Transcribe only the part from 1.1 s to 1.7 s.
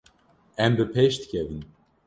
dikevin.